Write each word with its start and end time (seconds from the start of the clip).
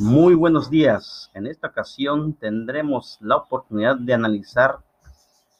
Muy 0.00 0.34
buenos 0.34 0.70
días. 0.70 1.30
En 1.34 1.46
esta 1.46 1.68
ocasión 1.68 2.32
tendremos 2.32 3.16
la 3.20 3.36
oportunidad 3.36 3.94
de 3.94 4.12
analizar 4.12 4.80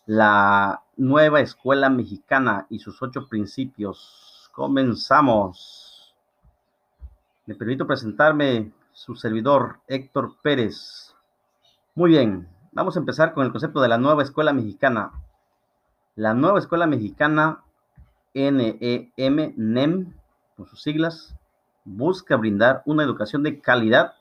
la 0.07 0.83
nueva 0.97 1.41
escuela 1.41 1.89
mexicana 1.89 2.67
y 2.69 2.81
sus 2.81 3.01
ocho 3.01 3.29
principios. 3.29 4.51
Comenzamos. 4.53 6.17
Me 7.47 7.55
permito 7.55 7.87
presentarme 7.87 8.73
su 8.93 9.15
servidor 9.15 9.79
Héctor 9.87 10.35
Pérez. 10.43 11.15
Muy 11.95 12.11
bien, 12.11 12.49
vamos 12.73 12.97
a 12.97 12.99
empezar 12.99 13.35
con 13.35 13.47
el 13.47 13.53
concepto 13.53 13.81
de 13.81 13.89
la 13.89 13.99
nueva 13.99 14.25
escuela 14.25 14.53
mexicana. 14.53 15.13
La 16.17 16.35
nueva 16.35 16.59
escuela 16.59 16.89
mexicana, 16.89 17.63
NEM, 18.35 19.55
NEM, 19.57 20.13
por 20.57 20.69
sus 20.69 20.83
siglas, 20.83 21.37
busca 21.85 22.35
brindar 22.35 22.83
una 22.85 23.05
educación 23.05 23.45
de 23.45 23.61
calidad 23.61 24.15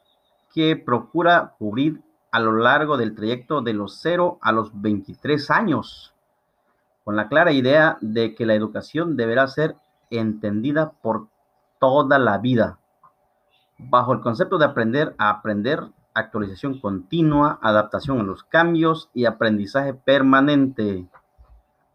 que 0.54 0.78
procura 0.78 1.56
cubrir 1.58 2.02
a 2.32 2.40
lo 2.40 2.54
largo 2.54 2.96
del 2.98 3.16
trayecto 3.16 3.62
de 3.62 3.74
los 3.74 4.00
0 4.02 4.38
a 4.42 4.52
los 4.52 4.82
23 4.82 5.52
años, 5.52 6.14
con 7.04 7.16
la 7.16 7.28
clara 7.28 7.52
idea 7.52 7.98
de 8.02 8.34
que 8.36 8.46
la 8.46 8.54
educación 8.54 9.18
deberá 9.18 9.48
ser 9.48 9.76
entendida 10.10 10.92
por 11.02 11.28
toda 11.80 12.18
la 12.20 12.38
vida, 12.38 12.80
bajo 13.78 14.14
el 14.14 14.22
concepto 14.22 14.58
de 14.58 14.66
aprender 14.66 15.16
a 15.18 15.30
aprender, 15.30 15.90
actualización 16.14 16.80
continua, 16.80 17.60
adaptación 17.62 18.20
a 18.20 18.24
los 18.24 18.44
cambios 18.44 19.10
y 19.14 19.26
aprendizaje 19.26 19.94
permanente. 19.94 21.08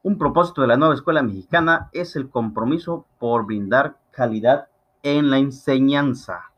Un 0.03 0.19
propósito 0.19 0.63
de 0.63 0.69
la 0.69 0.77
nueva 0.77 0.95
escuela 0.95 1.23
mexicana 1.23 1.89
es 1.93 2.17
el 2.17 2.29
compromiso 2.29 3.07
por 3.19 3.47
brindar 3.47 3.97
calidad 4.11 4.69
en 5.03 5.31
la 5.31 5.39
enseñanza. 5.39 6.51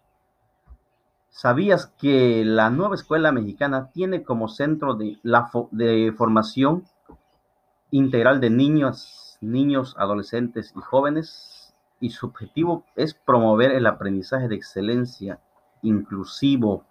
¿Sabías 1.40 1.86
que 1.98 2.44
la 2.44 2.68
nueva 2.68 2.96
escuela 2.96 3.32
mexicana 3.32 3.88
tiene 3.94 4.24
como 4.24 4.46
centro 4.46 4.94
de, 4.94 6.14
formación 6.14 6.84
integral 7.90 8.42
de 8.42 8.50
niños, 8.50 9.38
niños, 9.40 9.96
adolescentes 9.98 10.74
y 10.76 10.80
jóvenes? 10.82 11.74
Y 11.98 12.10
su 12.10 12.26
objetivo 12.26 12.84
es 12.94 13.14
promover 13.14 13.70
el 13.70 13.86
aprendizaje 13.86 14.48
de 14.48 14.56
excelencia, 14.56 15.40
inclusivo, 15.80 16.84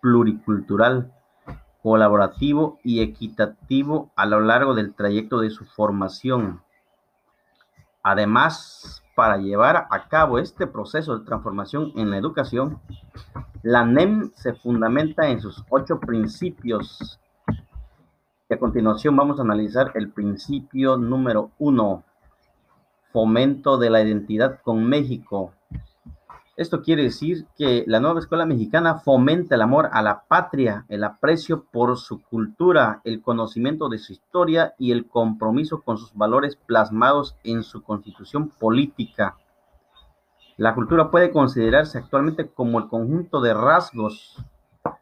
pluricultural, 0.00 1.12
colaborativo 1.82 2.78
y 2.84 3.00
equitativo 3.00 4.12
a 4.14 4.24
lo 4.24 4.38
largo 4.38 4.76
del 4.76 4.94
trayecto 4.94 5.40
de 5.40 5.50
su 5.50 5.64
formación. 5.64 6.62
Además, 8.04 9.02
para 9.16 9.38
llevar 9.38 9.88
a 9.90 10.06
cabo 10.06 10.38
este 10.38 10.68
proceso 10.68 11.18
de 11.18 11.24
transformación 11.24 11.90
en 11.96 12.12
la 12.12 12.18
educación, 12.18 12.80
la 13.66 13.84
NEM 13.84 14.30
se 14.36 14.52
fundamenta 14.52 15.28
en 15.28 15.40
sus 15.40 15.64
ocho 15.70 15.98
principios. 15.98 17.18
Y 18.48 18.54
a 18.54 18.60
continuación 18.60 19.16
vamos 19.16 19.40
a 19.40 19.42
analizar 19.42 19.90
el 19.96 20.10
principio 20.10 20.96
número 20.96 21.50
uno, 21.58 22.04
fomento 23.12 23.76
de 23.76 23.90
la 23.90 24.00
identidad 24.00 24.60
con 24.62 24.84
México. 24.84 25.52
Esto 26.56 26.80
quiere 26.80 27.02
decir 27.02 27.46
que 27.58 27.82
la 27.88 27.98
nueva 27.98 28.20
escuela 28.20 28.46
mexicana 28.46 29.00
fomenta 29.00 29.56
el 29.56 29.62
amor 29.62 29.88
a 29.90 30.00
la 30.00 30.22
patria, 30.28 30.86
el 30.88 31.02
aprecio 31.02 31.64
por 31.64 31.98
su 31.98 32.22
cultura, 32.22 33.00
el 33.02 33.20
conocimiento 33.20 33.88
de 33.88 33.98
su 33.98 34.12
historia 34.12 34.74
y 34.78 34.92
el 34.92 35.08
compromiso 35.08 35.82
con 35.82 35.98
sus 35.98 36.14
valores 36.14 36.54
plasmados 36.54 37.34
en 37.42 37.64
su 37.64 37.82
constitución 37.82 38.48
política. 38.48 39.36
La 40.56 40.74
cultura 40.74 41.10
puede 41.10 41.32
considerarse 41.32 41.98
actualmente 41.98 42.48
como 42.48 42.78
el 42.78 42.88
conjunto 42.88 43.40
de 43.42 43.52
rasgos 43.52 44.42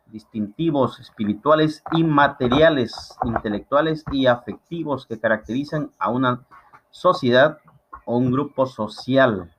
distintivos 0.06 1.00
espirituales 1.00 1.83
y 1.92 2.05
materiales, 2.05 3.16
intelectuales 3.24 4.05
y 4.10 4.27
afectivos 4.27 5.06
que 5.06 5.19
caracterizan 5.19 5.91
a 5.98 6.10
una 6.10 6.44
sociedad 6.91 7.59
o 8.04 8.16
un 8.16 8.32
grupo 8.32 8.66
social. 8.66 9.53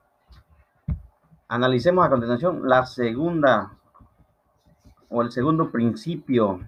Analicemos 1.47 2.05
a 2.05 2.09
continuación 2.09 2.67
la 2.67 2.85
segunda 2.85 3.71
o 5.09 5.21
el 5.21 5.31
segundo 5.31 5.71
principio 5.71 6.59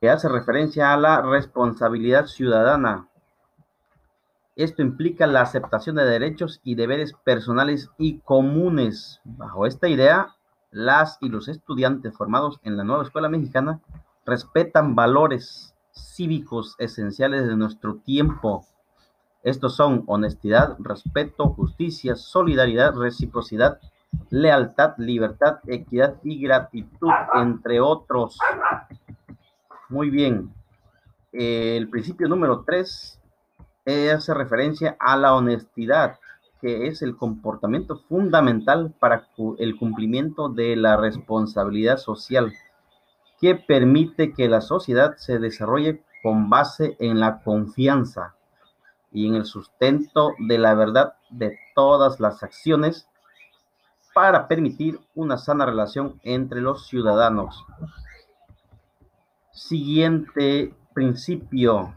que 0.00 0.10
hace 0.10 0.28
referencia 0.28 0.92
a 0.92 0.96
la 0.96 1.22
responsabilidad 1.22 2.26
ciudadana. 2.26 3.08
Esto 4.54 4.82
implica 4.82 5.26
la 5.26 5.40
aceptación 5.40 5.96
de 5.96 6.04
derechos 6.04 6.60
y 6.62 6.74
deberes 6.74 7.14
personales 7.24 7.90
y 7.96 8.18
comunes. 8.18 9.20
Bajo 9.24 9.66
esta 9.66 9.88
idea, 9.88 10.36
las 10.70 11.16
y 11.22 11.30
los 11.30 11.48
estudiantes 11.48 12.14
formados 12.14 12.60
en 12.62 12.76
la 12.76 12.84
nueva 12.84 13.04
escuela 13.04 13.30
mexicana 13.30 13.80
respetan 14.26 14.94
valores 14.94 15.74
cívicos 15.92 16.76
esenciales 16.78 17.46
de 17.46 17.56
nuestro 17.56 17.96
tiempo. 17.96 18.66
Estos 19.42 19.74
son 19.74 20.04
honestidad, 20.06 20.76
respeto, 20.78 21.48
justicia, 21.48 22.14
solidaridad, 22.14 22.94
reciprocidad, 22.94 23.80
lealtad, 24.28 24.94
libertad, 24.98 25.60
equidad 25.66 26.16
y 26.22 26.40
gratitud, 26.40 27.10
entre 27.34 27.80
otros. 27.80 28.38
Muy 29.88 30.10
bien. 30.10 30.52
El 31.32 31.88
principio 31.88 32.28
número 32.28 32.64
tres 32.66 33.18
hace 33.84 34.34
referencia 34.34 34.96
a 35.00 35.16
la 35.16 35.34
honestidad, 35.34 36.18
que 36.60 36.86
es 36.86 37.02
el 37.02 37.16
comportamiento 37.16 37.96
fundamental 38.08 38.94
para 39.00 39.28
el 39.58 39.76
cumplimiento 39.76 40.48
de 40.48 40.76
la 40.76 40.96
responsabilidad 40.96 41.96
social, 41.96 42.52
que 43.40 43.56
permite 43.56 44.32
que 44.32 44.48
la 44.48 44.60
sociedad 44.60 45.16
se 45.16 45.38
desarrolle 45.40 46.04
con 46.22 46.48
base 46.48 46.96
en 47.00 47.18
la 47.18 47.42
confianza 47.42 48.36
y 49.10 49.26
en 49.26 49.34
el 49.34 49.44
sustento 49.44 50.34
de 50.38 50.58
la 50.58 50.74
verdad 50.74 51.14
de 51.30 51.58
todas 51.74 52.20
las 52.20 52.44
acciones 52.44 53.08
para 54.14 54.46
permitir 54.46 55.00
una 55.14 55.38
sana 55.38 55.66
relación 55.66 56.20
entre 56.22 56.60
los 56.60 56.86
ciudadanos. 56.86 57.64
Siguiente 59.50 60.74
principio 60.94 61.94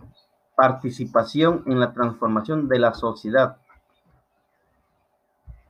participación 0.56 1.64
en 1.68 1.80
la 1.80 1.94
transformación 1.94 2.68
de 2.68 2.80
la 2.80 2.94
sociedad. 2.94 3.58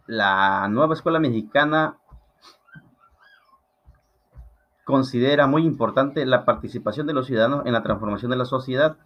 La 0.07 0.67
nueva 0.69 0.93
escuela 0.93 1.19
mexicana 1.19 1.97
considera 4.83 5.47
muy 5.47 5.65
importante 5.65 6.25
la 6.25 6.45
participación 6.45 7.07
de 7.07 7.13
los 7.13 7.25
ciudadanos 7.25 7.65
en 7.65 7.73
la 7.73 7.83
transformación 7.83 8.29
de 8.29 8.37
la 8.37 8.45
sociedad. 8.45 8.97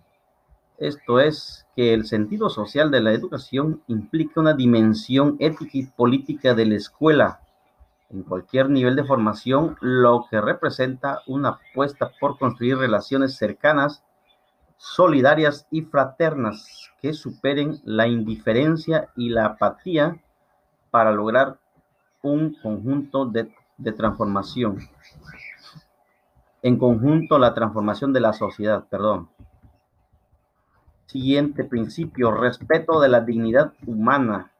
Esto 0.77 1.19
es 1.19 1.65
que 1.75 1.93
el 1.93 2.05
sentido 2.05 2.49
social 2.49 2.91
de 2.91 3.01
la 3.01 3.13
educación 3.13 3.81
implica 3.87 4.41
una 4.41 4.53
dimensión 4.53 5.37
ética 5.39 5.71
y 5.73 5.85
política 5.85 6.53
de 6.53 6.65
la 6.65 6.75
escuela 6.75 7.39
en 8.09 8.23
cualquier 8.23 8.69
nivel 8.69 8.95
de 8.95 9.03
formación, 9.03 9.77
lo 9.81 10.25
que 10.29 10.41
representa 10.41 11.21
una 11.27 11.49
apuesta 11.49 12.11
por 12.19 12.37
construir 12.39 12.77
relaciones 12.77 13.35
cercanas 13.35 14.03
solidarias 14.79 15.67
y 15.71 15.81
fraternas 15.81 16.89
que 17.01 17.13
superen 17.13 17.81
la 17.83 18.07
indiferencia 18.07 19.09
y 19.17 19.29
la 19.29 19.45
apatía 19.45 20.17
para 20.89 21.11
lograr 21.11 21.59
un 22.21 22.55
conjunto 22.61 23.25
de, 23.25 23.51
transformación. 23.95 24.79
En 26.61 26.77
conjunto, 26.77 27.37
la 27.37 27.53
transformación 27.53 28.13
de 28.13 28.21
la 28.21 28.31
sociedad, 28.31 28.85
perdón. 28.89 29.29
Siguiente 31.07 31.65
principio, 31.65 32.31
respeto 32.31 33.01
de 33.01 33.09
la 33.09 33.21
dignidad 33.21 33.73
humana. 33.85 34.51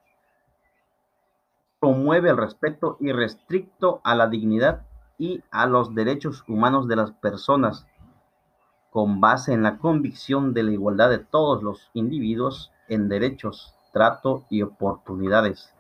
Promueve 1.80 2.30
el 2.30 2.38
respeto 2.38 2.98
irrestricto 3.00 4.02
a 4.04 4.16
la 4.16 4.28
dignidad 4.28 4.86
y 5.18 5.44
a 5.50 5.66
los 5.66 5.96
derechos 5.96 6.44
humanos 6.48 6.90
de 6.90 6.98
las 6.98 7.12
personas 7.12 7.86
con 8.90 9.22
base 9.22 9.54
en 9.54 9.64
la 9.64 9.78
convicción 9.78 10.54
de 10.54 10.64
la 10.64 10.72
igualdad 10.72 11.10
de 11.10 11.20
todos 11.20 11.64
los 11.64 11.90
individuos 11.94 12.72
en 12.88 13.10
derechos, 13.10 13.74
trato 13.94 14.46
y 14.50 14.62
oportunidades. 14.62 15.74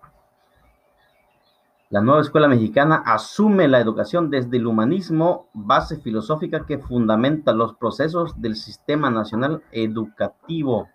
La 1.91 2.01
nueva 2.01 2.21
escuela 2.21 2.47
mexicana 2.47 3.01
asume 3.03 3.67
la 3.67 3.79
educación 3.79 4.29
desde 4.29 4.57
el 4.57 4.67
humanismo, 4.67 5.47
base 5.53 5.97
filosófica 5.97 6.67
que 6.67 6.77
fundamenta 6.77 7.51
los 7.51 7.73
procesos 7.73 8.39
del 8.39 8.55
sistema 8.55 9.09
nacional 9.09 9.63
educativo, 9.71 10.87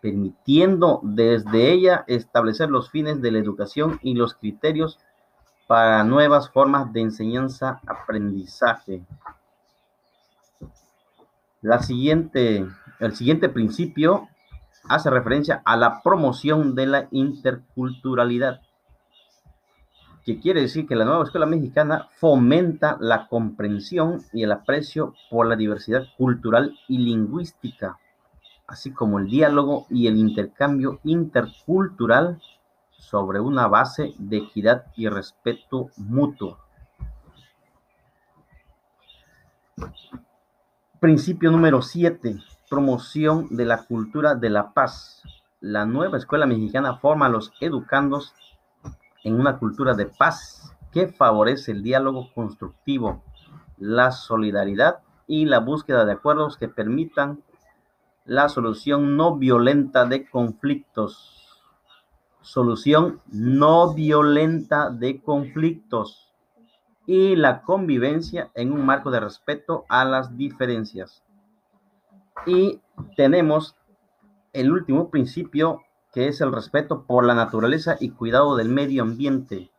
permitiendo 0.00 1.00
desde 1.02 1.70
ella 1.70 2.04
establecer 2.06 2.70
los 2.70 2.88
fines 2.88 3.20
de 3.20 3.32
la 3.32 3.38
educación 3.38 4.00
y 4.02 4.14
los 4.14 4.32
criterios 4.32 4.98
para 5.66 6.04
nuevas 6.04 6.48
formas 6.48 6.90
de 6.90 7.02
enseñanza-aprendizaje. 7.02 9.04
La 11.62 11.80
siguiente, 11.80 12.66
el 13.00 13.14
siguiente 13.14 13.50
principio 13.50 14.28
hace 14.88 15.10
referencia 15.10 15.60
a 15.66 15.76
la 15.76 16.02
promoción 16.02 16.74
de 16.74 16.86
la 16.86 17.08
interculturalidad. 17.10 18.62
que 20.24 20.38
quiere 20.38 20.60
decir 20.60 20.86
que 20.86 20.96
la 20.96 21.06
nueva 21.06 21.24
escuela 21.24 21.46
mexicana 21.46 22.08
fomenta 22.12 22.96
la 23.00 23.26
comprensión 23.26 24.22
y 24.32 24.42
el 24.42 24.52
aprecio 24.52 25.14
por 25.30 25.46
la 25.46 25.56
diversidad 25.56 26.04
cultural 26.18 26.78
y 26.88 26.98
lingüística, 26.98 27.98
así 28.66 28.92
como 28.92 29.18
el 29.18 29.28
diálogo 29.28 29.86
y 29.88 30.06
el 30.06 30.18
intercambio 30.18 31.00
intercultural 31.04 32.40
sobre 32.90 33.40
una 33.40 33.66
base 33.66 34.14
de 34.18 34.36
equidad 34.38 34.86
y 34.94 35.08
respeto 35.08 35.88
mutuo. 35.96 36.58
Principio 41.00 41.50
número 41.50 41.80
7. 41.80 42.36
Promoción 42.68 43.48
de 43.56 43.64
la 43.64 43.84
cultura 43.84 44.34
de 44.34 44.50
la 44.50 44.74
paz. 44.74 45.22
La 45.58 45.86
nueva 45.86 46.18
escuela 46.18 46.44
mexicana 46.44 46.98
forma 46.98 47.24
a 47.24 47.30
los 47.30 47.52
educandos 47.58 48.34
en 49.24 49.40
una 49.40 49.56
cultura 49.58 49.94
de 49.94 50.04
paz 50.04 50.76
que 50.92 51.08
favorece 51.08 51.72
el 51.72 51.82
diálogo 51.82 52.28
constructivo, 52.34 53.24
la 53.78 54.12
solidaridad 54.12 54.98
y 55.26 55.46
la 55.46 55.60
búsqueda 55.60 56.04
de 56.04 56.12
acuerdos 56.12 56.58
que 56.58 56.68
permitan 56.68 57.42
la 58.26 58.50
solución 58.50 59.16
no 59.16 59.36
violenta 59.36 60.04
de 60.04 60.28
conflictos. 60.28 61.62
Solución 62.42 63.22
no 63.32 63.94
violenta 63.94 64.90
de 64.90 65.22
conflictos 65.22 66.29
y 67.12 67.34
la 67.34 67.62
convivencia 67.62 68.52
en 68.54 68.70
un 68.70 68.86
marco 68.86 69.10
de 69.10 69.18
respeto 69.18 69.84
a 69.88 70.04
las 70.04 70.36
diferencias. 70.36 71.24
Y 72.46 72.80
tenemos 73.16 73.74
el 74.52 74.70
último 74.70 75.10
principio 75.10 75.80
que 76.12 76.28
es 76.28 76.40
el 76.40 76.52
respeto 76.52 77.06
por 77.06 77.24
la 77.24 77.34
naturaleza 77.34 77.96
y 77.98 78.10
cuidado 78.10 78.54
del 78.54 78.68
medio 78.68 79.02
ambiente. 79.02 79.72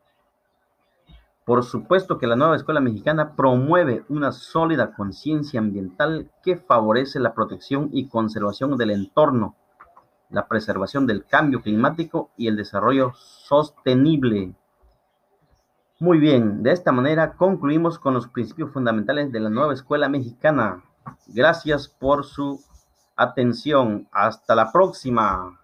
Por 1.45 1.63
supuesto 1.63 2.17
que 2.17 2.27
la 2.27 2.35
nueva 2.35 2.57
escuela 2.57 2.81
mexicana 2.81 3.33
promueve 3.37 4.03
una 4.09 4.33
sólida 4.33 4.93
conciencia 4.93 5.61
ambiental 5.61 6.29
que 6.43 6.57
favorece 6.57 7.21
la 7.21 7.33
protección 7.33 7.91
y 7.93 8.09
conservación 8.09 8.75
del 8.75 8.91
entorno, 8.91 9.55
la 10.29 10.49
preservación 10.49 11.07
del 11.07 11.23
cambio 11.23 11.61
climático 11.61 12.29
y 12.35 12.49
el 12.49 12.57
desarrollo 12.57 13.13
sostenible. 13.13 14.53
Muy 16.01 16.17
bien, 16.17 16.63
de 16.63 16.71
esta 16.71 16.91
manera 16.91 17.33
concluimos 17.33 17.99
con 17.99 18.15
los 18.15 18.27
principios 18.27 18.71
fundamentales 18.71 19.31
de 19.31 19.39
la 19.39 19.51
nueva 19.51 19.75
escuela 19.75 20.09
mexicana. 20.09 20.83
Gracias 21.27 21.87
por 21.87 22.25
su 22.25 22.59
atención. 23.15 24.07
Hasta 24.11 24.55
la 24.55 24.71
próxima. 24.71 25.60